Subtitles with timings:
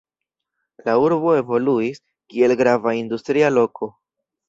[0.87, 2.01] La urbo evoluis,
[2.35, 3.97] kiel grava industria loko.